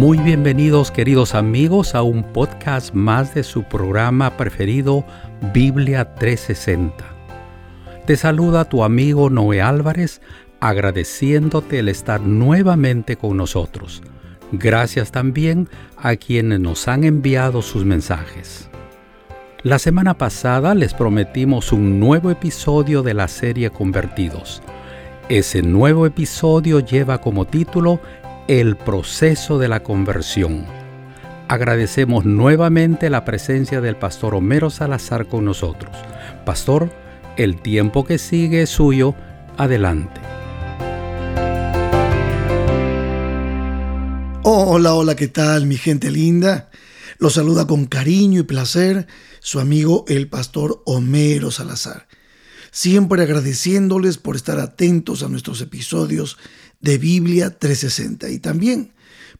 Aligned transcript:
Muy 0.00 0.16
bienvenidos 0.16 0.90
queridos 0.90 1.34
amigos 1.34 1.94
a 1.94 2.00
un 2.00 2.22
podcast 2.22 2.94
más 2.94 3.34
de 3.34 3.42
su 3.42 3.64
programa 3.64 4.34
preferido 4.38 5.04
Biblia 5.52 6.14
360. 6.14 7.04
Te 8.06 8.16
saluda 8.16 8.64
tu 8.64 8.82
amigo 8.82 9.28
Noé 9.28 9.60
Álvarez 9.60 10.22
agradeciéndote 10.58 11.80
el 11.80 11.90
estar 11.90 12.22
nuevamente 12.22 13.16
con 13.16 13.36
nosotros. 13.36 14.02
Gracias 14.52 15.12
también 15.12 15.68
a 15.98 16.16
quienes 16.16 16.60
nos 16.60 16.88
han 16.88 17.04
enviado 17.04 17.60
sus 17.60 17.84
mensajes. 17.84 18.70
La 19.62 19.78
semana 19.78 20.16
pasada 20.16 20.74
les 20.74 20.94
prometimos 20.94 21.72
un 21.72 22.00
nuevo 22.00 22.30
episodio 22.30 23.02
de 23.02 23.12
la 23.12 23.28
serie 23.28 23.68
Convertidos. 23.68 24.62
Ese 25.28 25.62
nuevo 25.62 26.06
episodio 26.06 26.80
lleva 26.80 27.20
como 27.20 27.44
título 27.44 28.00
El 28.50 28.76
proceso 28.76 29.60
de 29.60 29.68
la 29.68 29.84
conversión. 29.84 30.66
Agradecemos 31.46 32.24
nuevamente 32.24 33.08
la 33.08 33.24
presencia 33.24 33.80
del 33.80 33.94
pastor 33.94 34.34
Homero 34.34 34.70
Salazar 34.70 35.28
con 35.28 35.44
nosotros. 35.44 35.96
Pastor, 36.44 36.90
el 37.36 37.62
tiempo 37.62 38.04
que 38.04 38.18
sigue 38.18 38.62
es 38.62 38.70
suyo. 38.70 39.14
Adelante. 39.56 40.20
Hola, 44.42 44.94
hola, 44.94 45.14
¿qué 45.14 45.28
tal 45.28 45.66
mi 45.66 45.76
gente 45.76 46.10
linda? 46.10 46.70
Los 47.18 47.34
saluda 47.34 47.68
con 47.68 47.86
cariño 47.86 48.40
y 48.40 48.42
placer 48.42 49.06
su 49.38 49.60
amigo 49.60 50.04
el 50.08 50.28
pastor 50.28 50.82
Homero 50.86 51.52
Salazar. 51.52 52.08
Siempre 52.70 53.22
agradeciéndoles 53.22 54.18
por 54.18 54.36
estar 54.36 54.60
atentos 54.60 55.22
a 55.22 55.28
nuestros 55.28 55.60
episodios 55.60 56.36
de 56.80 56.98
Biblia 56.98 57.58
360 57.58 58.30
y 58.30 58.38
también 58.38 58.92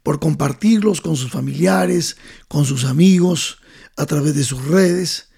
por 0.03 0.19
compartirlos 0.19 1.01
con 1.01 1.17
sus 1.17 1.31
familiares, 1.31 2.17
con 2.49 2.65
sus 2.65 2.85
amigos, 2.85 3.59
a 3.97 4.07
través 4.07 4.35
de 4.35 4.45
sus 4.45 4.65
redes. 4.67 5.29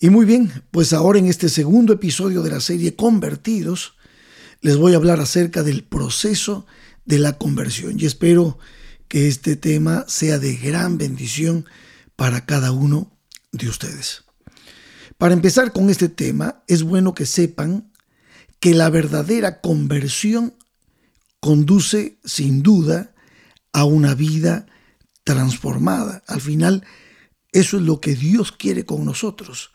Y 0.00 0.10
muy 0.10 0.26
bien, 0.26 0.52
pues 0.70 0.92
ahora 0.92 1.18
en 1.18 1.26
este 1.26 1.48
segundo 1.48 1.92
episodio 1.92 2.42
de 2.42 2.50
la 2.50 2.60
serie 2.60 2.96
Convertidos, 2.96 3.94
les 4.60 4.76
voy 4.76 4.94
a 4.94 4.96
hablar 4.96 5.20
acerca 5.20 5.62
del 5.62 5.84
proceso 5.84 6.66
de 7.04 7.18
la 7.18 7.38
conversión 7.38 7.98
y 7.98 8.06
espero 8.06 8.58
que 9.08 9.28
este 9.28 9.56
tema 9.56 10.04
sea 10.08 10.38
de 10.38 10.56
gran 10.56 10.98
bendición 10.98 11.66
para 12.16 12.46
cada 12.46 12.72
uno 12.72 13.12
de 13.52 13.68
ustedes. 13.68 14.24
Para 15.22 15.34
empezar 15.34 15.72
con 15.72 15.88
este 15.88 16.08
tema, 16.08 16.64
es 16.66 16.82
bueno 16.82 17.14
que 17.14 17.26
sepan 17.26 17.92
que 18.58 18.74
la 18.74 18.90
verdadera 18.90 19.60
conversión 19.60 20.52
conduce 21.38 22.18
sin 22.24 22.64
duda 22.64 23.14
a 23.72 23.84
una 23.84 24.16
vida 24.16 24.66
transformada. 25.22 26.24
Al 26.26 26.40
final, 26.40 26.84
eso 27.52 27.76
es 27.76 27.84
lo 27.84 28.00
que 28.00 28.16
Dios 28.16 28.50
quiere 28.50 28.84
con 28.84 29.04
nosotros. 29.04 29.70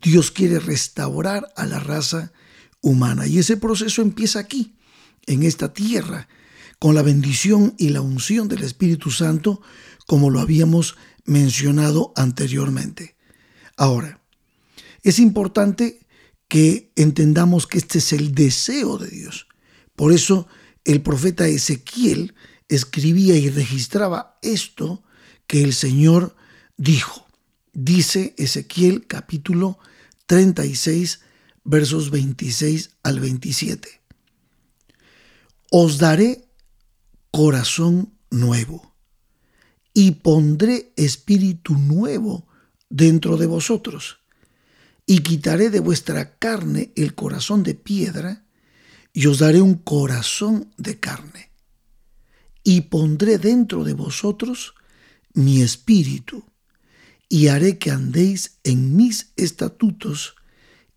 Dios 0.00 0.30
quiere 0.30 0.60
restaurar 0.60 1.52
a 1.56 1.66
la 1.66 1.80
raza 1.80 2.32
humana 2.80 3.26
y 3.26 3.40
ese 3.40 3.56
proceso 3.56 4.00
empieza 4.00 4.38
aquí, 4.38 4.76
en 5.26 5.42
esta 5.42 5.72
tierra, 5.72 6.28
con 6.78 6.94
la 6.94 7.02
bendición 7.02 7.74
y 7.78 7.88
la 7.88 8.00
unción 8.00 8.46
del 8.46 8.62
Espíritu 8.62 9.10
Santo, 9.10 9.60
como 10.06 10.30
lo 10.30 10.38
habíamos 10.38 10.96
mencionado 11.24 12.12
anteriormente. 12.14 13.16
Ahora, 13.76 14.20
es 15.04 15.18
importante 15.18 16.00
que 16.48 16.90
entendamos 16.96 17.66
que 17.66 17.78
este 17.78 17.98
es 17.98 18.12
el 18.12 18.34
deseo 18.34 18.96
de 18.98 19.08
Dios. 19.08 19.46
Por 19.94 20.12
eso 20.12 20.48
el 20.84 21.02
profeta 21.02 21.46
Ezequiel 21.46 22.34
escribía 22.68 23.36
y 23.36 23.50
registraba 23.50 24.38
esto 24.42 25.04
que 25.46 25.62
el 25.62 25.74
Señor 25.74 26.34
dijo. 26.78 27.26
Dice 27.74 28.34
Ezequiel 28.38 29.06
capítulo 29.06 29.78
36 30.26 31.20
versos 31.64 32.10
26 32.10 32.96
al 33.02 33.20
27. 33.20 34.00
Os 35.70 35.98
daré 35.98 36.48
corazón 37.30 38.14
nuevo 38.30 38.94
y 39.92 40.12
pondré 40.12 40.92
espíritu 40.96 41.74
nuevo 41.74 42.46
dentro 42.88 43.36
de 43.36 43.46
vosotros 43.46 44.23
y 45.06 45.18
quitaré 45.20 45.70
de 45.70 45.80
vuestra 45.80 46.38
carne 46.38 46.92
el 46.96 47.14
corazón 47.14 47.62
de 47.62 47.74
piedra 47.74 48.44
y 49.12 49.26
os 49.26 49.38
daré 49.38 49.60
un 49.60 49.74
corazón 49.74 50.72
de 50.76 50.98
carne 50.98 51.50
y 52.62 52.82
pondré 52.82 53.38
dentro 53.38 53.84
de 53.84 53.92
vosotros 53.92 54.74
mi 55.34 55.60
espíritu 55.60 56.44
y 57.28 57.48
haré 57.48 57.78
que 57.78 57.90
andéis 57.90 58.58
en 58.64 58.96
mis 58.96 59.32
estatutos 59.36 60.36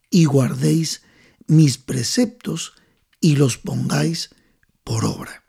y 0.10 0.26
guardéis 0.26 1.02
mis 1.48 1.78
preceptos 1.78 2.74
y 3.20 3.36
los 3.36 3.58
pongáis 3.58 4.30
por 4.84 5.06
obra. 5.06 5.44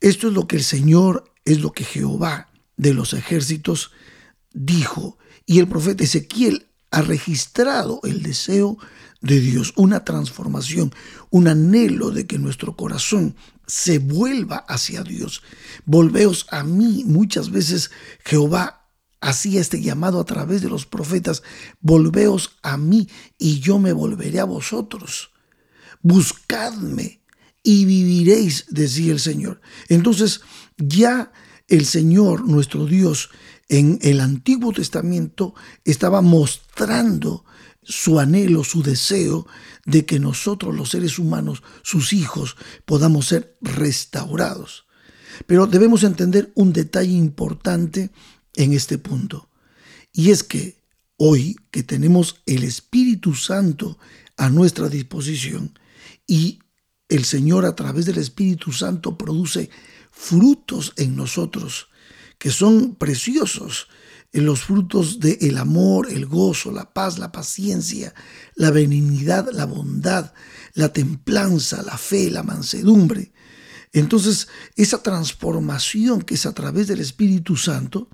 Esto 0.00 0.28
es 0.28 0.34
lo 0.34 0.46
que 0.46 0.56
el 0.56 0.64
Señor, 0.64 1.32
es 1.44 1.60
lo 1.60 1.72
que 1.72 1.84
Jehová 1.84 2.50
de 2.76 2.94
los 2.94 3.14
ejércitos 3.14 3.90
dijo. 4.52 5.18
Y 5.46 5.60
el 5.60 5.68
profeta 5.68 6.04
Ezequiel 6.04 6.68
ha 6.94 7.02
registrado 7.02 7.98
el 8.04 8.22
deseo 8.22 8.78
de 9.20 9.40
Dios, 9.40 9.72
una 9.74 10.04
transformación, 10.04 10.94
un 11.28 11.48
anhelo 11.48 12.12
de 12.12 12.28
que 12.28 12.38
nuestro 12.38 12.76
corazón 12.76 13.34
se 13.66 13.98
vuelva 13.98 14.58
hacia 14.68 15.02
Dios. 15.02 15.42
Volveos 15.86 16.46
a 16.50 16.62
mí. 16.62 17.02
Muchas 17.04 17.50
veces 17.50 17.90
Jehová 18.24 18.86
hacía 19.20 19.60
este 19.60 19.82
llamado 19.82 20.20
a 20.20 20.24
través 20.24 20.62
de 20.62 20.68
los 20.68 20.86
profetas, 20.86 21.42
volveos 21.80 22.58
a 22.62 22.76
mí 22.76 23.08
y 23.38 23.58
yo 23.58 23.80
me 23.80 23.92
volveré 23.92 24.38
a 24.38 24.44
vosotros. 24.44 25.32
Buscadme 26.00 27.22
y 27.64 27.86
viviréis, 27.86 28.66
decía 28.68 29.10
el 29.10 29.20
Señor. 29.20 29.60
Entonces 29.88 30.42
ya 30.76 31.32
el 31.66 31.86
Señor, 31.86 32.46
nuestro 32.46 32.86
Dios, 32.86 33.30
en 33.68 33.98
el 34.02 34.20
Antiguo 34.20 34.72
Testamento 34.72 35.54
estaba 35.84 36.20
mostrando 36.20 37.44
su 37.82 38.18
anhelo, 38.18 38.64
su 38.64 38.82
deseo 38.82 39.46
de 39.84 40.06
que 40.06 40.18
nosotros 40.18 40.74
los 40.74 40.90
seres 40.90 41.18
humanos, 41.18 41.62
sus 41.82 42.12
hijos, 42.12 42.56
podamos 42.84 43.26
ser 43.26 43.56
restaurados. 43.60 44.86
Pero 45.46 45.66
debemos 45.66 46.04
entender 46.04 46.52
un 46.54 46.72
detalle 46.72 47.12
importante 47.12 48.10
en 48.54 48.72
este 48.72 48.98
punto. 48.98 49.50
Y 50.12 50.30
es 50.30 50.42
que 50.44 50.82
hoy 51.16 51.56
que 51.70 51.82
tenemos 51.82 52.42
el 52.46 52.64
Espíritu 52.64 53.34
Santo 53.34 53.98
a 54.36 54.48
nuestra 54.48 54.88
disposición 54.88 55.78
y 56.26 56.60
el 57.08 57.24
Señor 57.24 57.64
a 57.66 57.76
través 57.76 58.06
del 58.06 58.18
Espíritu 58.18 58.72
Santo 58.72 59.18
produce 59.18 59.70
frutos 60.10 60.92
en 60.96 61.16
nosotros 61.16 61.88
que 62.44 62.50
son 62.50 62.96
preciosos, 62.96 63.88
en 64.30 64.44
los 64.44 64.64
frutos 64.64 65.18
del 65.18 65.38
el 65.40 65.56
amor, 65.56 66.12
el 66.12 66.26
gozo, 66.26 66.72
la 66.72 66.92
paz, 66.92 67.18
la 67.18 67.32
paciencia, 67.32 68.14
la 68.54 68.70
benignidad, 68.70 69.48
la 69.50 69.64
bondad, 69.64 70.34
la 70.74 70.92
templanza, 70.92 71.82
la 71.82 71.96
fe, 71.96 72.30
la 72.30 72.42
mansedumbre. 72.42 73.32
Entonces, 73.94 74.46
esa 74.76 75.02
transformación 75.02 76.20
que 76.20 76.34
es 76.34 76.44
a 76.44 76.52
través 76.52 76.86
del 76.86 77.00
Espíritu 77.00 77.56
Santo, 77.56 78.10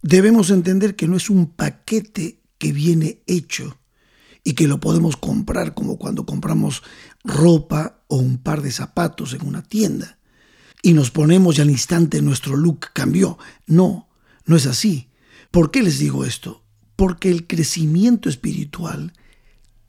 debemos 0.00 0.48
entender 0.48 0.96
que 0.96 1.06
no 1.06 1.18
es 1.18 1.28
un 1.28 1.44
paquete 1.50 2.40
que 2.56 2.72
viene 2.72 3.22
hecho 3.26 3.78
y 4.42 4.54
que 4.54 4.68
lo 4.68 4.80
podemos 4.80 5.18
comprar 5.18 5.74
como 5.74 5.98
cuando 5.98 6.24
compramos 6.24 6.82
ropa 7.24 8.02
o 8.08 8.16
un 8.16 8.38
par 8.38 8.62
de 8.62 8.72
zapatos 8.72 9.34
en 9.34 9.46
una 9.46 9.62
tienda 9.62 10.15
y 10.86 10.92
nos 10.92 11.10
ponemos 11.10 11.58
y 11.58 11.62
al 11.62 11.70
instante 11.70 12.22
nuestro 12.22 12.56
look 12.56 12.92
cambió. 12.92 13.38
No, 13.66 14.08
no 14.44 14.54
es 14.54 14.66
así. 14.66 15.08
¿Por 15.50 15.72
qué 15.72 15.82
les 15.82 15.98
digo 15.98 16.24
esto? 16.24 16.62
Porque 16.94 17.28
el 17.28 17.48
crecimiento 17.48 18.28
espiritual 18.28 19.12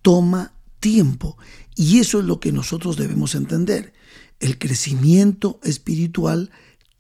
toma 0.01 0.53
tiempo 0.79 1.37
y 1.75 1.99
eso 1.99 2.17
es 2.17 2.25
lo 2.25 2.39
que 2.39 2.51
nosotros 2.51 2.97
debemos 2.97 3.35
entender. 3.35 3.93
El 4.39 4.57
crecimiento 4.57 5.59
espiritual 5.61 6.49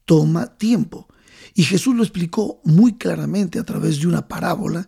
toma 0.05 0.57
tiempo. 0.57 1.07
Y 1.55 1.63
Jesús 1.63 1.95
lo 1.95 2.03
explicó 2.03 2.61
muy 2.63 2.99
claramente 2.99 3.57
a 3.57 3.63
través 3.63 3.99
de 3.99 4.05
una 4.05 4.27
parábola 4.27 4.87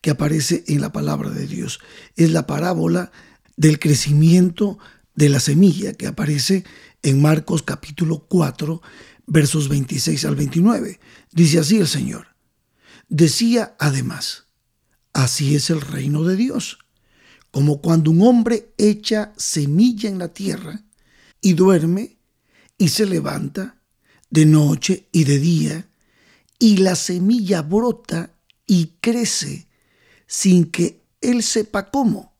que 0.00 0.10
aparece 0.10 0.64
en 0.66 0.80
la 0.80 0.90
palabra 0.90 1.30
de 1.30 1.46
Dios. 1.46 1.78
Es 2.16 2.32
la 2.32 2.48
parábola 2.48 3.12
del 3.56 3.78
crecimiento 3.78 4.80
de 5.14 5.28
la 5.28 5.38
semilla 5.38 5.92
que 5.92 6.08
aparece 6.08 6.64
en 7.02 7.22
Marcos 7.22 7.62
capítulo 7.62 8.26
4, 8.28 8.82
versos 9.26 9.68
26 9.68 10.24
al 10.24 10.36
29. 10.36 11.00
Dice 11.32 11.58
así 11.58 11.78
el 11.78 11.88
Señor. 11.88 12.28
Decía 13.08 13.76
además, 13.78 14.46
así 15.12 15.54
es 15.54 15.70
el 15.70 15.80
reino 15.80 16.24
de 16.24 16.36
Dios, 16.36 16.78
como 17.50 17.80
cuando 17.80 18.10
un 18.10 18.22
hombre 18.22 18.74
echa 18.76 19.32
semilla 19.36 20.10
en 20.10 20.18
la 20.18 20.28
tierra 20.28 20.84
y 21.40 21.54
duerme 21.54 22.18
y 22.76 22.88
se 22.88 23.06
levanta, 23.06 23.80
de 24.30 24.44
noche 24.44 25.08
y 25.10 25.24
de 25.24 25.38
día, 25.38 25.90
y 26.58 26.78
la 26.78 26.94
semilla 26.96 27.62
brota 27.62 28.34
y 28.66 28.98
crece 29.00 29.68
sin 30.26 30.70
que 30.70 31.02
él 31.20 31.42
sepa 31.42 31.90
cómo, 31.90 32.36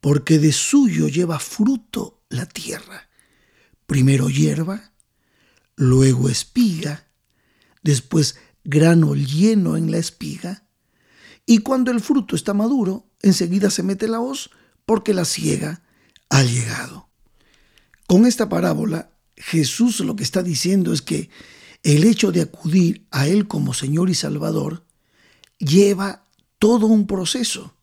porque 0.00 0.38
de 0.38 0.52
suyo 0.52 1.08
lleva 1.08 1.38
fruto 1.38 2.24
la 2.30 2.46
tierra. 2.46 3.09
Primero 3.90 4.30
hierba, 4.30 4.92
luego 5.74 6.28
espiga, 6.28 7.08
después 7.82 8.36
grano 8.62 9.16
lleno 9.16 9.76
en 9.76 9.90
la 9.90 9.98
espiga, 9.98 10.62
y 11.44 11.58
cuando 11.58 11.90
el 11.90 12.00
fruto 12.00 12.36
está 12.36 12.54
maduro, 12.54 13.10
enseguida 13.20 13.68
se 13.68 13.82
mete 13.82 14.06
la 14.06 14.20
hoz 14.20 14.50
porque 14.86 15.12
la 15.12 15.24
ciega 15.24 15.82
ha 16.28 16.44
llegado. 16.44 17.08
Con 18.06 18.26
esta 18.26 18.48
parábola, 18.48 19.10
Jesús 19.36 19.98
lo 19.98 20.14
que 20.14 20.22
está 20.22 20.44
diciendo 20.44 20.92
es 20.92 21.02
que 21.02 21.28
el 21.82 22.04
hecho 22.04 22.30
de 22.30 22.42
acudir 22.42 23.08
a 23.10 23.26
Él 23.26 23.48
como 23.48 23.74
Señor 23.74 24.08
y 24.08 24.14
Salvador 24.14 24.86
lleva 25.58 26.28
todo 26.60 26.86
un 26.86 27.08
proceso. 27.08 27.74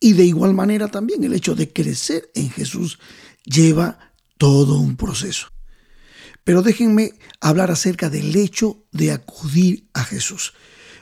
Y 0.00 0.14
de 0.14 0.24
igual 0.24 0.54
manera 0.54 0.88
también 0.88 1.22
el 1.22 1.34
hecho 1.34 1.54
de 1.54 1.72
crecer 1.72 2.32
en 2.34 2.50
Jesús 2.50 2.98
lleva 3.44 4.06
todo 4.38 4.78
un 4.78 4.96
proceso. 4.96 5.48
Pero 6.44 6.62
déjenme 6.62 7.14
hablar 7.40 7.70
acerca 7.70 8.08
del 8.08 8.36
hecho 8.36 8.84
de 8.92 9.12
acudir 9.12 9.88
a 9.94 10.04
Jesús. 10.04 10.54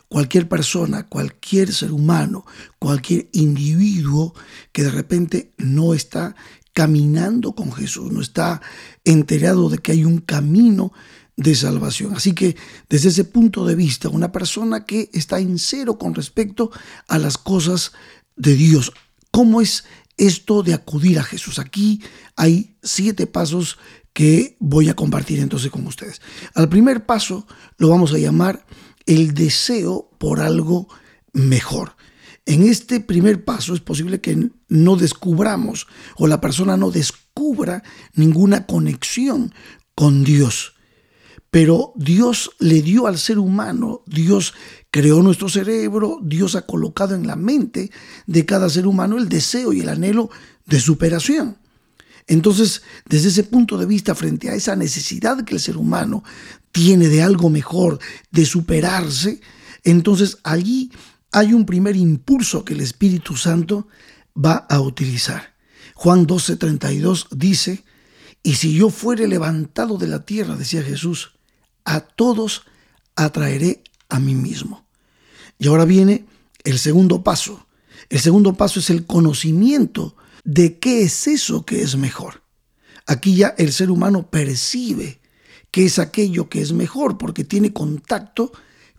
Cualquier 0.09 0.49
persona, 0.49 1.07
cualquier 1.07 1.73
ser 1.73 1.93
humano, 1.93 2.47
cualquier 2.79 3.29
individuo 3.33 4.35
que 4.73 4.85
de 4.85 4.91
repente 4.91 5.53
no 5.59 5.93
está 5.93 6.35
caminando 6.73 7.55
con 7.55 7.73
Jesús, 7.73 8.11
no 8.11 8.21
está 8.21 8.63
enterado 9.05 9.69
de 9.69 9.79
que 9.79 9.93
hay 9.93 10.05
un 10.05 10.19
camino 10.19 10.93
de 11.37 11.55
salvación. 11.55 12.15
Así 12.15 12.33
que 12.33 12.57
desde 12.89 13.09
ese 13.09 13.25
punto 13.25 13.65
de 13.67 13.75
vista, 13.75 14.09
una 14.09 14.33
persona 14.33 14.85
que 14.85 15.11
está 15.13 15.39
en 15.39 15.59
cero 15.59 15.99
con 15.99 16.15
respecto 16.15 16.71
a 17.09 17.19
las 17.19 17.39
cosas 17.39 17.93
de 18.37 18.55
Dios, 18.55 18.93
¿cómo 19.31 19.61
es 19.61 19.85
esto 20.16 20.62
de 20.62 20.75
acudir 20.75 21.19
a 21.19 21.25
Jesús? 21.25 21.58
Aquí 21.58 22.02
hay 22.37 22.76
siete 22.82 23.26
pasos 23.26 23.78
que 24.12 24.56
voy 24.61 24.88
a 24.88 24.94
compartir 24.94 25.40
entonces 25.40 25.70
con 25.70 25.87
ustedes. 25.87 26.22
Al 26.55 26.69
primer 26.69 27.05
paso 27.05 27.46
lo 27.76 27.88
vamos 27.88 28.14
a 28.14 28.19
llamar 28.19 28.64
el 29.06 29.34
deseo 29.34 30.11
por 30.19 30.40
algo 30.40 30.88
mejor. 31.32 31.96
En 32.46 32.62
este 32.62 33.00
primer 33.00 33.44
paso 33.44 33.75
es 33.75 33.81
posible 33.81 34.20
que 34.20 34.50
no 34.69 34.96
descubramos 34.96 35.87
o 36.16 36.26
la 36.26 36.40
persona 36.40 36.76
no 36.76 36.90
descubra 36.90 37.82
ninguna 38.14 38.66
conexión 38.66 39.55
con 39.94 40.25
Dios. 40.25 40.74
Pero 41.55 41.93
Dios 41.95 42.51
le 42.59 42.83
dio 42.83 43.06
al 43.06 43.17
ser 43.17 43.39
humano, 43.39 44.03
Dios 44.06 44.55
creó 44.91 45.23
nuestro 45.23 45.49
cerebro, 45.49 46.19
Dios 46.21 46.56
ha 46.56 46.62
colocado 46.67 47.15
en 47.15 47.29
la 47.29 47.37
mente 47.37 47.93
de 48.27 48.45
cada 48.45 48.69
ser 48.69 48.89
humano 48.89 49.19
el 49.19 49.29
deseo 49.29 49.73
y 49.73 49.79
el 49.79 49.89
anhelo 49.89 50.31
de 50.67 50.81
superación. 50.81 51.59
Entonces, 52.27 52.83
desde 53.09 53.29
ese 53.29 53.45
punto 53.45 53.79
de 53.79 53.87
vista, 53.87 54.17
frente 54.17 54.51
a 54.51 54.56
esa 54.56 54.75
necesidad 54.75 55.45
que 55.45 55.55
el 55.55 55.61
ser 55.61 55.77
humano 55.77 56.25
tiene 56.73 57.06
de 57.06 57.23
algo 57.23 57.51
mejor, 57.51 58.00
de 58.33 58.47
superarse, 58.47 59.41
entonces 59.85 60.39
allí 60.43 60.91
hay 61.31 61.53
un 61.53 61.67
primer 61.67 61.95
impulso 61.95 62.65
que 62.65 62.75
el 62.75 62.81
Espíritu 62.81 63.37
Santo 63.37 63.87
va 64.37 64.67
a 64.69 64.81
utilizar. 64.81 65.55
Juan 65.95 66.27
12:32 66.27 67.29
dice, 67.31 67.85
y 68.43 68.57
si 68.57 68.75
yo 68.75 68.91
fuere 68.91 69.29
levantado 69.29 69.99
de 69.99 70.09
la 70.09 70.25
tierra, 70.25 70.57
decía 70.57 70.83
Jesús, 70.83 71.34
a 71.85 72.01
todos 72.01 72.63
atraeré 73.17 73.83
a 74.09 74.21
mí 74.21 74.35
mismo. 74.35 74.85
Y 75.59 75.69
ahora 75.69 75.85
viene 75.85 76.27
el 76.65 76.79
segundo 76.79 77.23
paso. 77.23 77.67
El 78.09 78.21
segundo 78.21 78.55
paso 78.55 78.81
es 78.81 78.91
el 78.91 79.07
conocimiento 79.07 80.17
de 80.45 80.79
qué 80.79 81.03
es 81.03 81.27
eso 81.27 81.65
que 81.65 81.83
es 81.83 81.97
mejor. 81.97 82.43
Aquí 83.07 83.37
ya 83.37 83.55
el 83.59 83.73
ser 83.73 83.91
humano 83.91 84.31
percibe 84.31 85.21
qué 85.71 85.87
es 85.87 85.99
aquello 85.99 86.49
que 86.49 86.61
es 86.61 86.73
mejor 86.73 87.19
porque 87.19 87.45
tiene 87.45 87.73
contacto 87.73 88.53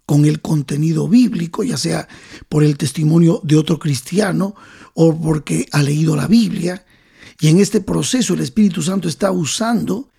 con 0.05 0.25
el 0.25 0.41
contenido 0.41 1.07
bíblico, 1.07 1.63
ya 1.63 1.77
sea 1.77 2.07
por 2.47 2.63
el 2.63 2.77
testimonio 2.77 3.41
de 3.43 3.57
otro 3.57 3.79
cristiano 3.79 4.55
o 4.93 5.19
porque 5.19 5.67
ha 5.71 5.81
leído 5.81 6.15
la 6.15 6.27
Biblia. 6.27 6.85
Y 7.39 7.47
en 7.47 7.59
este 7.59 7.81
proceso 7.81 8.33
el 8.33 8.41
Espíritu 8.41 8.81
Santo 8.81 9.07
está 9.07 9.31
usando 9.31 10.09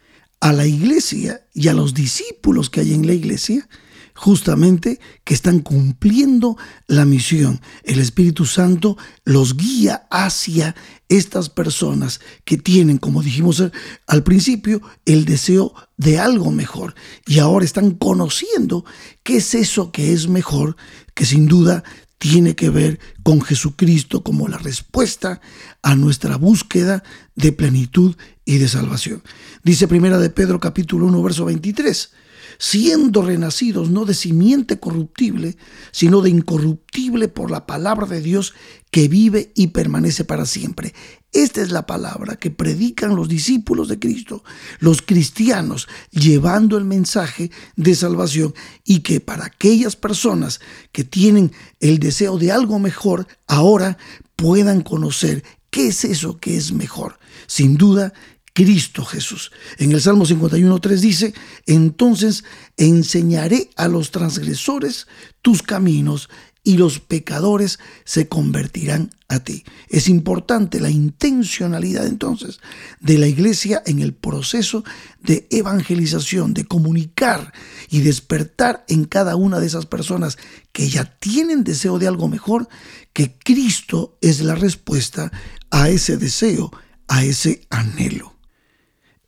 a 0.40 0.52
la 0.52 0.66
iglesia 0.66 1.46
y 1.54 1.68
a 1.68 1.74
los 1.74 1.94
discípulos 1.94 2.70
que 2.70 2.80
hay 2.80 2.94
en 2.94 3.06
la 3.06 3.14
iglesia 3.14 3.68
justamente 4.16 4.98
que 5.24 5.34
están 5.34 5.60
cumpliendo 5.60 6.56
la 6.86 7.04
misión. 7.04 7.60
El 7.84 8.00
Espíritu 8.00 8.46
Santo 8.46 8.96
los 9.24 9.56
guía 9.56 10.06
hacia 10.10 10.74
estas 11.08 11.50
personas 11.50 12.20
que 12.44 12.56
tienen, 12.56 12.98
como 12.98 13.22
dijimos 13.22 13.62
al 14.06 14.22
principio, 14.24 14.80
el 15.04 15.24
deseo 15.26 15.74
de 15.96 16.18
algo 16.18 16.50
mejor 16.50 16.94
y 17.26 17.38
ahora 17.38 17.64
están 17.64 17.92
conociendo 17.92 18.84
qué 19.22 19.36
es 19.36 19.54
eso 19.54 19.92
que 19.92 20.12
es 20.12 20.28
mejor, 20.28 20.76
que 21.14 21.26
sin 21.26 21.46
duda 21.46 21.84
tiene 22.18 22.54
que 22.54 22.70
ver 22.70 22.98
con 23.22 23.40
Jesucristo 23.40 24.22
como 24.22 24.48
la 24.48 24.58
respuesta 24.58 25.40
a 25.82 25.94
nuestra 25.94 26.36
búsqueda 26.36 27.02
de 27.34 27.52
plenitud 27.52 28.16
y 28.44 28.58
de 28.58 28.68
salvación. 28.68 29.22
Dice 29.62 29.88
primera 29.88 30.18
de 30.18 30.30
Pedro 30.30 30.60
capítulo 30.60 31.06
1 31.06 31.22
verso 31.22 31.44
23 31.44 32.10
siendo 32.58 33.22
renacidos 33.22 33.90
no 33.90 34.04
de 34.04 34.14
simiente 34.14 34.78
corruptible, 34.78 35.56
sino 35.92 36.20
de 36.20 36.30
incorruptible 36.30 37.28
por 37.28 37.50
la 37.50 37.66
palabra 37.66 38.06
de 38.06 38.20
Dios 38.20 38.54
que 38.90 39.08
vive 39.08 39.52
y 39.54 39.68
permanece 39.68 40.24
para 40.24 40.46
siempre. 40.46 40.94
Esta 41.32 41.60
es 41.60 41.70
la 41.70 41.84
palabra 41.84 42.36
que 42.36 42.50
predican 42.50 43.14
los 43.14 43.28
discípulos 43.28 43.88
de 43.88 43.98
Cristo, 43.98 44.42
los 44.78 45.02
cristianos, 45.02 45.86
llevando 46.10 46.78
el 46.78 46.84
mensaje 46.84 47.50
de 47.76 47.94
salvación 47.94 48.54
y 48.84 49.00
que 49.00 49.20
para 49.20 49.44
aquellas 49.44 49.96
personas 49.96 50.60
que 50.92 51.04
tienen 51.04 51.52
el 51.80 51.98
deseo 51.98 52.38
de 52.38 52.52
algo 52.52 52.78
mejor, 52.78 53.26
ahora 53.46 53.98
puedan 54.34 54.80
conocer 54.80 55.44
qué 55.68 55.88
es 55.88 56.06
eso 56.06 56.38
que 56.38 56.56
es 56.56 56.72
mejor. 56.72 57.18
Sin 57.46 57.76
duda, 57.76 58.14
Cristo 58.56 59.04
Jesús. 59.04 59.52
En 59.76 59.92
el 59.92 60.00
Salmo 60.00 60.24
51.3 60.24 60.96
dice, 60.96 61.34
entonces 61.66 62.42
enseñaré 62.78 63.68
a 63.76 63.86
los 63.86 64.12
transgresores 64.12 65.08
tus 65.42 65.62
caminos 65.62 66.30
y 66.64 66.78
los 66.78 66.98
pecadores 66.98 67.78
se 68.06 68.28
convertirán 68.28 69.10
a 69.28 69.40
ti. 69.40 69.62
Es 69.90 70.08
importante 70.08 70.80
la 70.80 70.88
intencionalidad 70.88 72.06
entonces 72.06 72.60
de 72.98 73.18
la 73.18 73.26
iglesia 73.26 73.82
en 73.84 73.98
el 73.98 74.14
proceso 74.14 74.84
de 75.20 75.46
evangelización, 75.50 76.54
de 76.54 76.64
comunicar 76.64 77.52
y 77.90 78.00
despertar 78.00 78.86
en 78.88 79.04
cada 79.04 79.36
una 79.36 79.60
de 79.60 79.66
esas 79.66 79.84
personas 79.84 80.38
que 80.72 80.88
ya 80.88 81.04
tienen 81.04 81.62
deseo 81.62 81.98
de 81.98 82.08
algo 82.08 82.26
mejor, 82.26 82.70
que 83.12 83.36
Cristo 83.36 84.16
es 84.22 84.40
la 84.40 84.54
respuesta 84.54 85.30
a 85.70 85.90
ese 85.90 86.16
deseo, 86.16 86.72
a 87.06 87.22
ese 87.22 87.66
anhelo. 87.68 88.35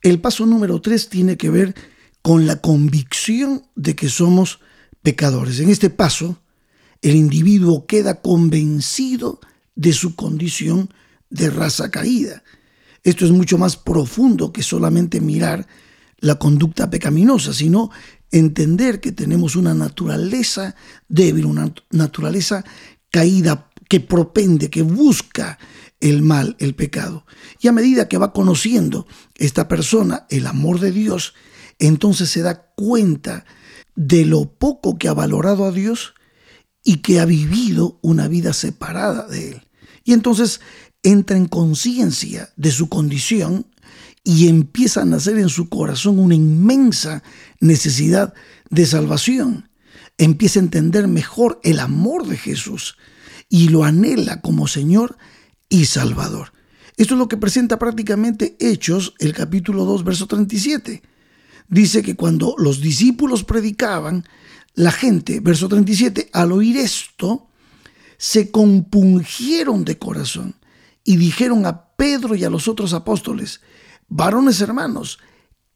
El 0.01 0.21
paso 0.21 0.45
número 0.45 0.81
tres 0.81 1.09
tiene 1.09 1.37
que 1.37 1.49
ver 1.49 1.75
con 2.21 2.47
la 2.47 2.61
convicción 2.61 3.63
de 3.75 3.95
que 3.95 4.09
somos 4.09 4.59
pecadores. 5.01 5.59
En 5.59 5.69
este 5.69 5.89
paso, 5.89 6.41
el 7.01 7.15
individuo 7.15 7.85
queda 7.85 8.21
convencido 8.21 9.39
de 9.75 9.93
su 9.93 10.15
condición 10.15 10.93
de 11.29 11.49
raza 11.49 11.91
caída. 11.91 12.43
Esto 13.03 13.25
es 13.25 13.31
mucho 13.31 13.57
más 13.57 13.77
profundo 13.77 14.51
que 14.51 14.63
solamente 14.63 15.21
mirar 15.21 15.67
la 16.19 16.35
conducta 16.35 16.89
pecaminosa, 16.89 17.53
sino 17.53 17.91
entender 18.31 18.99
que 18.99 19.11
tenemos 19.11 19.55
una 19.55 19.73
naturaleza 19.73 20.75
débil, 21.07 21.45
una 21.45 21.73
naturaleza 21.91 22.65
caída 23.09 23.69
que 23.87 23.99
propende, 23.99 24.69
que 24.69 24.81
busca 24.81 25.57
el 25.99 26.21
mal, 26.21 26.55
el 26.59 26.75
pecado. 26.75 27.25
Y 27.59 27.67
a 27.67 27.71
medida 27.71 28.07
que 28.07 28.17
va 28.17 28.33
conociendo 28.33 29.07
esta 29.35 29.67
persona 29.67 30.25
el 30.29 30.47
amor 30.47 30.79
de 30.79 30.91
Dios, 30.91 31.33
entonces 31.77 32.29
se 32.29 32.41
da 32.41 32.71
cuenta 32.75 33.45
de 33.95 34.25
lo 34.25 34.53
poco 34.53 34.97
que 34.97 35.07
ha 35.07 35.13
valorado 35.13 35.65
a 35.65 35.71
Dios 35.71 36.13
y 36.83 36.97
que 36.97 37.19
ha 37.19 37.25
vivido 37.25 37.99
una 38.01 38.27
vida 38.27 38.53
separada 38.53 39.27
de 39.27 39.51
Él. 39.51 39.61
Y 40.03 40.13
entonces 40.13 40.61
entra 41.03 41.37
en 41.37 41.47
conciencia 41.47 42.49
de 42.55 42.71
su 42.71 42.89
condición 42.89 43.67
y 44.23 44.47
empieza 44.47 45.01
a 45.01 45.05
nacer 45.05 45.37
en 45.37 45.49
su 45.49 45.69
corazón 45.69 46.19
una 46.19 46.35
inmensa 46.35 47.23
necesidad 47.59 48.33
de 48.69 48.85
salvación. 48.85 49.69
Empieza 50.17 50.59
a 50.59 50.63
entender 50.63 51.07
mejor 51.07 51.59
el 51.63 51.79
amor 51.79 52.27
de 52.27 52.37
Jesús 52.37 52.97
y 53.49 53.69
lo 53.69 53.83
anhela 53.83 54.41
como 54.41 54.67
Señor 54.67 55.17
y 55.69 55.85
Salvador. 55.85 56.51
Esto 56.97 57.13
es 57.13 57.19
lo 57.19 57.29
que 57.29 57.37
presenta 57.37 57.79
prácticamente 57.79 58.57
Hechos, 58.59 59.13
el 59.19 59.33
capítulo 59.33 59.85
2, 59.85 60.03
verso 60.03 60.27
37. 60.27 61.01
dice 61.69 62.01
que 62.01 62.15
cuando 62.15 62.55
los 62.57 62.81
discípulos 62.81 63.43
predicaban, 63.43 64.25
la 64.73 64.91
gente, 64.91 65.39
verso 65.39 65.69
37, 65.69 66.29
al 66.33 66.51
oír 66.51 66.77
esto, 66.77 67.47
se 68.17 68.51
compungieron 68.51 69.85
de 69.85 69.97
corazón 69.97 70.55
y 71.05 71.15
dijeron 71.15 71.65
a 71.65 71.85
Pedro 71.95 72.35
y 72.35 72.43
a 72.43 72.49
los 72.49 72.67
otros 72.67 72.93
apóstoles, 72.93 73.61
varones 74.09 74.59
hermanos, 74.61 75.19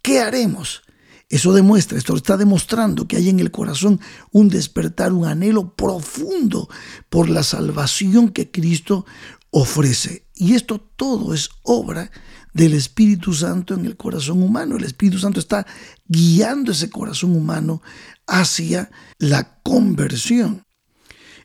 ¿qué 0.01 0.19
haremos? 0.19 0.83
Eso 1.29 1.53
demuestra, 1.53 1.97
esto 1.97 2.15
está 2.15 2.37
demostrando 2.37 3.07
que 3.07 3.15
hay 3.15 3.29
en 3.29 3.39
el 3.39 3.49
corazón 3.49 3.99
un 4.31 4.49
despertar, 4.49 5.13
un 5.13 5.25
anhelo 5.25 5.73
profundo 5.73 6.69
por 7.09 7.29
la 7.29 7.43
salvación 7.43 8.29
que 8.29 8.51
Cristo 8.51 9.05
ofrece. 9.53 10.25
Y 10.35 10.55
esto 10.55 10.79
todo 10.79 11.33
es 11.33 11.49
obra 11.61 12.11
del 12.53 12.73
Espíritu 12.73 13.33
Santo 13.33 13.75
en 13.75 13.85
el 13.85 13.95
corazón 13.95 14.41
humano. 14.41 14.75
El 14.75 14.83
Espíritu 14.83 15.19
Santo 15.19 15.39
está 15.39 15.65
guiando 16.07 16.71
ese 16.71 16.89
corazón 16.89 17.35
humano 17.35 17.81
hacia 18.27 18.91
la 19.19 19.59
conversión. 19.61 20.65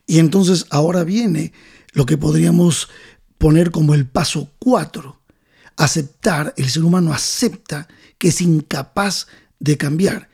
Y 0.06 0.18
entonces 0.18 0.66
ahora 0.70 1.04
viene 1.04 1.52
lo 1.92 2.06
que 2.06 2.16
podríamos 2.16 2.88
poner 3.36 3.70
como 3.70 3.94
el 3.94 4.06
paso 4.06 4.50
cuatro. 4.58 5.20
Aceptar, 5.76 6.54
el 6.56 6.68
ser 6.70 6.84
humano 6.84 7.12
acepta 7.12 7.88
que 8.16 8.28
es 8.28 8.40
incapaz 8.40 9.26
de 9.60 9.76
cambiar. 9.76 10.30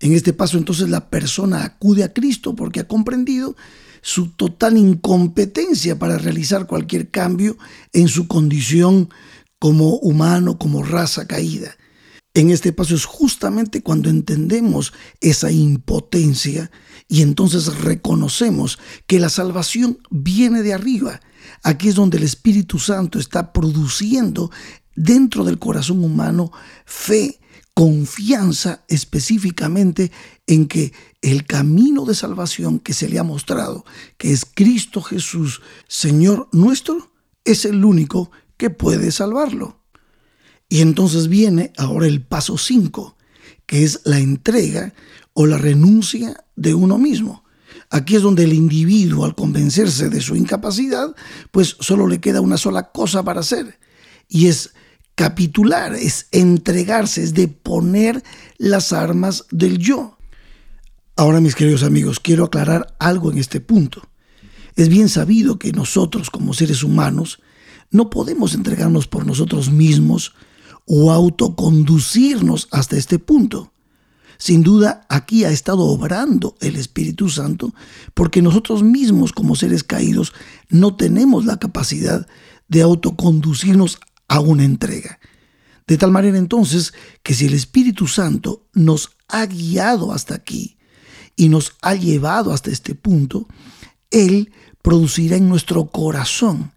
En 0.00 0.14
este 0.14 0.32
paso 0.32 0.56
entonces 0.56 0.88
la 0.88 1.10
persona 1.10 1.62
acude 1.62 2.04
a 2.04 2.12
Cristo 2.12 2.54
porque 2.56 2.80
ha 2.80 2.88
comprendido 2.88 3.54
su 4.02 4.30
total 4.30 4.76
incompetencia 4.76 5.98
para 5.98 6.18
realizar 6.18 6.66
cualquier 6.66 7.10
cambio 7.10 7.56
en 7.92 8.08
su 8.08 8.26
condición 8.26 9.10
como 9.58 9.96
humano, 9.96 10.58
como 10.58 10.82
raza 10.82 11.26
caída. 11.26 11.76
En 12.34 12.50
este 12.50 12.72
paso 12.72 12.94
es 12.94 13.04
justamente 13.04 13.82
cuando 13.82 14.10
entendemos 14.10 14.92
esa 15.20 15.50
impotencia 15.50 16.70
y 17.08 17.22
entonces 17.22 17.78
reconocemos 17.78 18.78
que 19.06 19.18
la 19.18 19.28
salvación 19.28 19.98
viene 20.10 20.62
de 20.62 20.74
arriba. 20.74 21.20
Aquí 21.62 21.88
es 21.88 21.94
donde 21.94 22.18
el 22.18 22.22
Espíritu 22.22 22.78
Santo 22.78 23.18
está 23.18 23.52
produciendo 23.52 24.50
dentro 24.94 25.44
del 25.44 25.58
corazón 25.58 26.04
humano 26.04 26.52
fe, 26.84 27.40
confianza 27.74 28.84
específicamente 28.88 30.12
en 30.48 30.66
que 30.66 30.92
el 31.22 31.46
camino 31.46 32.04
de 32.04 32.14
salvación 32.14 32.80
que 32.80 32.94
se 32.94 33.08
le 33.08 33.18
ha 33.18 33.22
mostrado, 33.22 33.84
que 34.16 34.32
es 34.32 34.44
Cristo 34.44 35.02
Jesús, 35.02 35.60
Señor 35.86 36.48
nuestro, 36.52 37.12
es 37.44 37.64
el 37.64 37.84
único 37.84 38.32
que 38.56 38.70
puede 38.70 39.12
salvarlo. 39.12 39.78
Y 40.68 40.80
entonces 40.80 41.28
viene 41.28 41.72
ahora 41.76 42.06
el 42.06 42.22
paso 42.22 42.58
5, 42.58 43.16
que 43.66 43.84
es 43.84 44.00
la 44.04 44.18
entrega 44.18 44.94
o 45.34 45.46
la 45.46 45.58
renuncia 45.58 46.44
de 46.56 46.74
uno 46.74 46.98
mismo. 46.98 47.44
Aquí 47.90 48.16
es 48.16 48.22
donde 48.22 48.44
el 48.44 48.52
individuo, 48.52 49.24
al 49.24 49.34
convencerse 49.34 50.08
de 50.08 50.20
su 50.20 50.34
incapacidad, 50.34 51.14
pues 51.50 51.76
solo 51.80 52.06
le 52.06 52.20
queda 52.20 52.40
una 52.40 52.58
sola 52.58 52.90
cosa 52.90 53.22
para 53.22 53.40
hacer, 53.40 53.78
y 54.28 54.48
es 54.48 54.72
capitular, 55.14 55.94
es 55.94 56.28
entregarse, 56.32 57.22
es 57.22 57.34
de 57.34 57.48
poner 57.48 58.22
las 58.58 58.92
armas 58.92 59.46
del 59.50 59.78
yo. 59.78 60.17
Ahora, 61.18 61.40
mis 61.40 61.56
queridos 61.56 61.82
amigos, 61.82 62.20
quiero 62.20 62.44
aclarar 62.44 62.94
algo 63.00 63.32
en 63.32 63.38
este 63.38 63.60
punto. 63.60 64.02
Es 64.76 64.88
bien 64.88 65.08
sabido 65.08 65.58
que 65.58 65.72
nosotros, 65.72 66.30
como 66.30 66.54
seres 66.54 66.84
humanos, 66.84 67.40
no 67.90 68.08
podemos 68.08 68.54
entregarnos 68.54 69.08
por 69.08 69.26
nosotros 69.26 69.68
mismos 69.68 70.32
o 70.86 71.10
autoconducirnos 71.10 72.68
hasta 72.70 72.96
este 72.96 73.18
punto. 73.18 73.72
Sin 74.38 74.62
duda, 74.62 75.06
aquí 75.08 75.42
ha 75.42 75.50
estado 75.50 75.86
obrando 75.86 76.54
el 76.60 76.76
Espíritu 76.76 77.28
Santo 77.28 77.74
porque 78.14 78.40
nosotros 78.40 78.84
mismos 78.84 79.32
como 79.32 79.56
seres 79.56 79.82
caídos 79.82 80.32
no 80.68 80.94
tenemos 80.94 81.44
la 81.46 81.58
capacidad 81.58 82.28
de 82.68 82.82
autoconducirnos 82.82 83.98
a 84.28 84.38
una 84.38 84.62
entrega. 84.62 85.18
De 85.88 85.98
tal 85.98 86.12
manera 86.12 86.38
entonces 86.38 86.94
que 87.24 87.34
si 87.34 87.46
el 87.46 87.54
Espíritu 87.54 88.06
Santo 88.06 88.68
nos 88.72 89.16
ha 89.26 89.46
guiado 89.46 90.12
hasta 90.12 90.36
aquí 90.36 90.77
y 91.38 91.48
nos 91.48 91.76
ha 91.82 91.94
llevado 91.94 92.52
hasta 92.52 92.70
este 92.70 92.96
punto, 92.96 93.48
Él 94.10 94.52
producirá 94.82 95.36
en 95.36 95.48
nuestro 95.48 95.86
corazón 95.86 96.72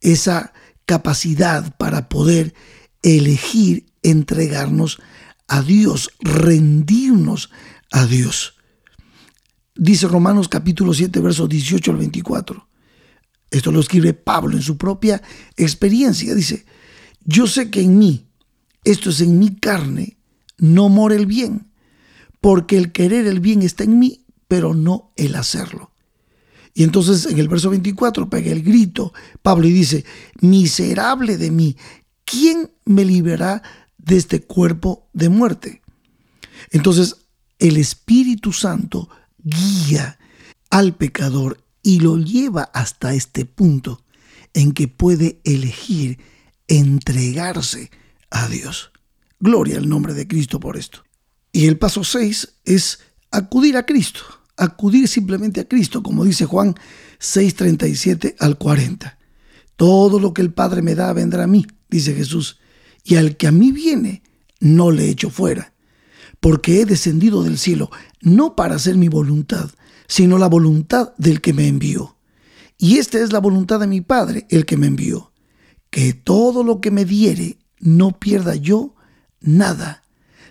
esa 0.00 0.52
capacidad 0.84 1.76
para 1.76 2.08
poder 2.08 2.52
elegir 3.02 3.86
entregarnos 4.02 4.98
a 5.46 5.62
Dios, 5.62 6.10
rendirnos 6.18 7.50
a 7.92 8.04
Dios. 8.06 8.54
Dice 9.76 10.08
Romanos 10.08 10.48
capítulo 10.48 10.92
7, 10.92 11.20
versos 11.20 11.48
18 11.48 11.92
al 11.92 11.96
24. 11.96 12.68
Esto 13.48 13.70
lo 13.70 13.78
escribe 13.78 14.12
Pablo 14.12 14.56
en 14.56 14.62
su 14.62 14.76
propia 14.76 15.22
experiencia. 15.56 16.34
Dice, 16.34 16.66
yo 17.24 17.46
sé 17.46 17.70
que 17.70 17.80
en 17.82 17.96
mí, 17.96 18.26
esto 18.82 19.10
es 19.10 19.20
en 19.20 19.38
mi 19.38 19.54
carne, 19.54 20.18
no 20.58 20.88
mora 20.88 21.14
el 21.14 21.26
bien, 21.26 21.69
porque 22.40 22.76
el 22.76 22.92
querer 22.92 23.26
el 23.26 23.40
bien 23.40 23.62
está 23.62 23.84
en 23.84 23.98
mí, 23.98 24.24
pero 24.48 24.74
no 24.74 25.12
el 25.16 25.36
hacerlo. 25.36 25.92
Y 26.74 26.84
entonces 26.84 27.26
en 27.26 27.38
el 27.38 27.48
verso 27.48 27.70
24 27.70 28.30
pega 28.30 28.52
el 28.52 28.62
grito 28.62 29.12
Pablo 29.42 29.66
y 29.66 29.72
dice, 29.72 30.04
miserable 30.40 31.36
de 31.36 31.50
mí, 31.50 31.76
¿quién 32.24 32.70
me 32.84 33.04
liberará 33.04 33.62
de 33.98 34.16
este 34.16 34.42
cuerpo 34.42 35.08
de 35.12 35.28
muerte? 35.28 35.82
Entonces 36.70 37.26
el 37.58 37.76
Espíritu 37.76 38.52
Santo 38.52 39.08
guía 39.38 40.18
al 40.70 40.94
pecador 40.94 41.62
y 41.82 42.00
lo 42.00 42.18
lleva 42.18 42.62
hasta 42.62 43.14
este 43.14 43.44
punto 43.44 44.04
en 44.54 44.72
que 44.72 44.88
puede 44.88 45.40
elegir 45.44 46.18
entregarse 46.68 47.90
a 48.30 48.48
Dios. 48.48 48.92
Gloria 49.40 49.78
al 49.78 49.88
nombre 49.88 50.14
de 50.14 50.28
Cristo 50.28 50.60
por 50.60 50.76
esto. 50.76 51.02
Y 51.52 51.66
el 51.66 51.78
paso 51.78 52.04
6 52.04 52.60
es 52.64 53.00
acudir 53.30 53.76
a 53.76 53.86
Cristo 53.86 54.22
acudir 54.60 55.08
simplemente 55.08 55.60
a 55.60 55.68
Cristo, 55.68 56.02
como 56.02 56.24
dice 56.24 56.44
Juan 56.44 56.74
6:37 57.18 58.36
al 58.38 58.58
40. 58.58 59.18
Todo 59.76 60.20
lo 60.20 60.34
que 60.34 60.42
el 60.42 60.52
Padre 60.52 60.82
me 60.82 60.94
da 60.94 61.12
vendrá 61.12 61.44
a 61.44 61.48
mí, 61.48 61.66
dice 61.88 62.14
Jesús, 62.14 62.58
y 63.02 63.16
al 63.16 63.36
que 63.38 63.46
a 63.46 63.52
mí 63.52 63.72
viene, 63.72 64.22
no 64.60 64.90
le 64.90 65.08
echo 65.08 65.30
fuera, 65.30 65.72
porque 66.38 66.80
he 66.80 66.84
descendido 66.84 67.42
del 67.42 67.56
cielo 67.56 67.90
no 68.20 68.54
para 68.54 68.74
hacer 68.74 68.96
mi 68.96 69.08
voluntad, 69.08 69.70
sino 70.06 70.36
la 70.36 70.48
voluntad 70.48 71.14
del 71.16 71.40
que 71.40 71.54
me 71.54 71.66
envió. 71.66 72.18
Y 72.76 72.98
esta 72.98 73.18
es 73.18 73.32
la 73.32 73.38
voluntad 73.38 73.80
de 73.80 73.86
mi 73.86 74.02
Padre, 74.02 74.46
el 74.50 74.66
que 74.66 74.76
me 74.76 74.86
envió, 74.86 75.32
que 75.88 76.12
todo 76.12 76.62
lo 76.62 76.82
que 76.82 76.90
me 76.90 77.06
diere 77.06 77.58
no 77.78 78.18
pierda 78.18 78.54
yo 78.54 78.94
nada, 79.40 80.02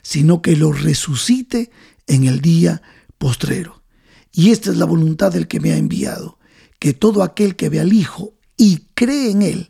sino 0.02 0.42
que 0.42 0.56
lo 0.56 0.72
resucite 0.72 1.72
en 2.08 2.26
el 2.26 2.42
día 2.42 2.82
postrero. 3.18 3.84
Y 4.32 4.52
esta 4.52 4.72
es 4.72 4.78
la 4.78 4.86
voluntad 4.86 5.32
del 5.32 5.48
que 5.48 5.60
me 5.60 5.72
ha 5.72 5.78
enviado, 5.78 6.40
que 6.80 6.94
todo 6.94 7.24
aquel 7.24 7.56
que 7.56 7.70
ve 7.70 7.80
al 7.80 7.94
Hijo 7.94 8.34
y 8.58 8.86
cree 8.94 9.32
en 9.32 9.42
Él 9.42 9.70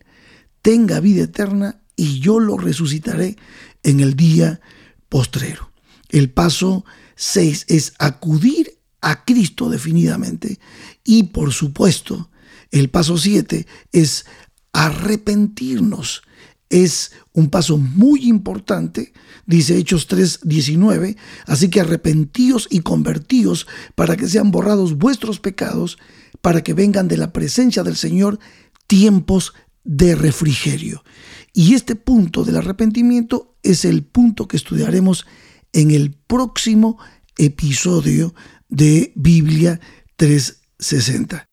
tenga 0.62 1.00
vida 1.00 1.24
eterna 1.24 1.82
y 1.96 2.20
yo 2.20 2.40
lo 2.40 2.58
resucitaré 2.58 3.38
en 3.84 4.00
el 4.00 4.16
día 4.16 4.62
postrero. 5.08 5.72
El 6.10 6.30
paso 6.30 6.86
6 7.16 7.66
es 7.68 7.94
acudir 8.00 8.78
a 9.02 9.24
Cristo 9.24 9.70
definidamente 9.70 10.60
y 11.04 11.24
por 11.24 11.54
supuesto 11.54 12.30
el 12.72 12.90
paso 12.90 13.18
7 13.18 13.66
es 13.92 14.26
arrepentirnos 14.74 16.24
es 16.70 17.12
un 17.34 17.50
paso 17.50 17.78
muy 17.78 18.28
importante, 18.28 19.14
dice 19.50 19.78
Hechos 19.78 20.08
3:19, 20.08 21.18
así 21.48 21.70
que 21.70 21.82
arrepentíos 21.82 22.68
y 22.70 22.82
convertíos 22.82 23.66
para 23.96 24.16
que 24.16 24.28
sean 24.28 24.52
borrados 24.52 24.98
vuestros 24.98 25.40
pecados, 25.40 25.98
para 26.42 26.64
que 26.64 26.76
vengan 26.76 27.08
de 27.08 27.18
la 27.18 27.34
presencia 27.34 27.82
del 27.82 27.96
Señor 27.96 28.40
tiempos 28.86 29.54
de 29.84 30.14
refrigerio. 30.14 31.04
Y 31.52 31.74
este 31.74 31.96
punto 31.96 32.46
del 32.46 32.58
arrepentimiento 32.58 33.58
es 33.64 33.86
el 33.86 34.04
punto 34.04 34.48
que 34.48 34.56
estudiaremos 34.56 35.26
en 35.74 35.92
el 35.92 36.12
próximo 36.12 37.00
episodio 37.36 38.36
de 38.70 39.12
Biblia 39.16 39.80
360. 40.16 41.48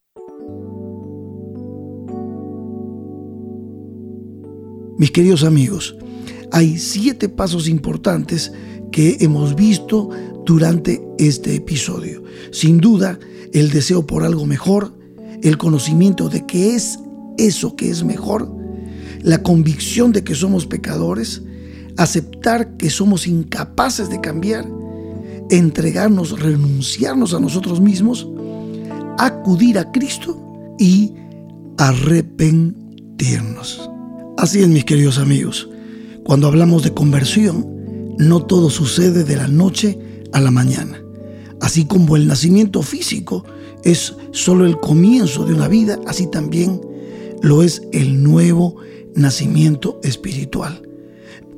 Mis 4.99 5.11
queridos 5.11 5.45
amigos, 5.45 5.97
hay 6.53 6.79
siete 6.79 7.29
pasos 7.29 7.69
importantes 7.69 8.53
que 8.93 9.17
hemos 9.21 9.55
visto 9.55 10.11
durante 10.45 11.03
este 11.19 11.55
episodio. 11.55 12.23
Sin 12.53 12.79
duda, 12.79 13.19
el 13.53 13.71
deseo 13.71 14.07
por 14.07 14.23
algo 14.23 14.47
mejor, 14.47 14.97
el 15.43 15.59
conocimiento 15.59 16.29
de 16.29 16.47
que 16.47 16.75
es 16.75 16.99
eso 17.39 17.77
que 17.77 17.91
es 17.91 18.05
mejor, 18.05 18.55
la 19.23 19.43
convicción 19.43 20.13
de 20.13 20.25
que 20.25 20.35
somos 20.35 20.67
pecadores, 20.67 21.43
aceptar 21.97 22.77
que 22.77 22.91
somos 22.91 23.27
incapaces 23.27 24.09
de 24.09 24.21
cambiar, 24.21 24.67
entregarnos, 25.51 26.41
renunciarnos 26.41 27.35
a 27.35 27.41
nosotros 27.41 27.81
mismos, 27.81 28.29
acudir 29.19 29.79
a 29.79 29.91
Cristo 29.93 30.75
y 30.79 31.13
arrepentirnos. 31.79 33.91
Así 34.37 34.61
es, 34.61 34.69
mis 34.69 34.85
queridos 34.85 35.19
amigos. 35.19 35.71
Cuando 36.27 36.49
hablamos 36.49 36.83
de 36.83 36.93
conversión, 36.93 38.17
no 38.19 38.45
todo 38.45 38.69
sucede 38.69 39.23
de 39.23 39.37
la 39.37 39.47
noche 39.47 39.97
a 40.33 40.41
la 40.41 40.51
mañana. 40.51 41.01
Así 41.61 41.85
como 41.85 42.17
el 42.17 42.27
nacimiento 42.27 42.83
físico 42.83 43.45
es 43.85 44.13
solo 44.33 44.67
el 44.67 44.77
comienzo 44.81 45.45
de 45.45 45.55
una 45.55 45.69
vida, 45.69 46.01
así 46.05 46.27
también 46.27 46.81
lo 47.43 47.63
es 47.63 47.83
el 47.93 48.25
nuevo 48.25 48.75
nacimiento 49.15 50.01
espiritual. 50.03 50.83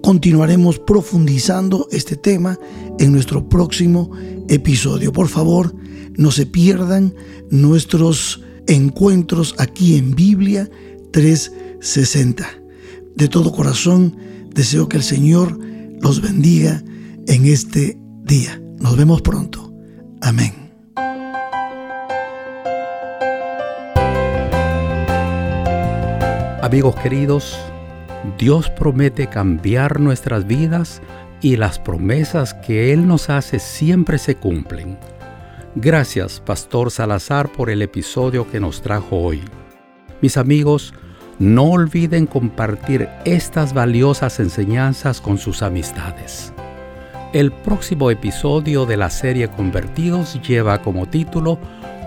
Continuaremos 0.03 0.79
profundizando 0.79 1.89
este 1.91 2.17
tema 2.17 2.59
en 2.99 3.11
nuestro 3.11 3.49
próximo 3.49 4.11
episodio. 4.49 5.15
Por 5.15 5.29
favor, 5.29 5.75
no 6.19 6.31
se 6.31 6.45
pierdan 6.45 7.15
nuestros 7.51 8.43
encuentros 8.67 9.55
aquí 9.57 9.97
en 9.97 10.15
Biblia 10.15 10.71
360. 11.13 12.47
De 13.17 13.29
todo 13.29 13.51
corazón, 13.51 14.15
deseo 14.59 14.89
que 14.89 14.97
el 14.97 15.05
Señor 15.05 15.57
los 16.03 16.21
bendiga 16.21 16.83
en 17.29 17.47
este 17.47 17.97
día. 18.25 18.61
Nos 18.81 18.97
vemos 18.97 19.23
pronto. 19.23 19.73
Amén. 20.21 20.53
Amigos 26.61 26.97
queridos, 26.97 27.57
Dios 28.37 28.69
promete 28.71 29.29
cambiar 29.29 30.01
nuestras 30.01 30.45
vidas 30.45 31.03
y 31.41 31.55
las 31.55 31.79
promesas 31.79 32.53
que 32.53 32.93
Él 32.93 33.07
nos 33.07 33.31
hace 33.31 33.61
siempre 33.61 34.19
se 34.19 34.35
cumplen. 34.35 34.99
Gracias, 35.77 36.43
Pastor 36.45 36.91
Salazar, 36.91 37.53
por 37.53 37.71
el 37.71 37.81
episodio 37.81 38.51
que 38.51 38.59
nos 38.59 38.83
trajo 38.83 39.19
hoy. 39.19 39.41
Mis 40.21 40.37
amigos, 40.37 40.95
no 41.39 41.65
olviden 41.65 42.27
compartir 42.27 43.09
estas 43.25 43.73
valiosas 43.73 44.41
enseñanzas 44.41 45.21
con 45.21 45.39
sus 45.39 45.63
amistades. 45.63 46.53
El 47.33 47.53
próximo 47.53 48.11
episodio 48.11 48.87
de 48.87 48.97
la 48.97 49.11
serie 49.11 49.49
Convertidos 49.49 50.41
lleva 50.43 50.83
como 50.83 51.07
título 51.07 51.59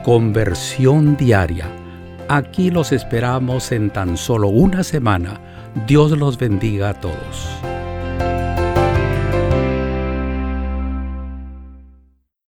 Conversión 0.03 1.15
Diaria. 1.15 1.67
Aquí 2.27 2.71
los 2.71 2.91
esperamos 2.91 3.71
en 3.71 3.89
tan 3.91 4.17
solo 4.17 4.47
una 4.47 4.83
semana. 4.83 5.39
Dios 5.87 6.17
los 6.17 6.37
bendiga 6.37 6.89
a 6.89 6.93
todos. 6.95 7.47